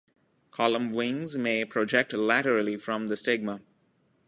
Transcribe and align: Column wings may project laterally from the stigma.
Column 0.49 0.93
wings 0.93 1.37
may 1.37 1.63
project 1.63 2.11
laterally 2.11 2.75
from 2.75 3.05
the 3.05 3.15
stigma. 3.15 3.61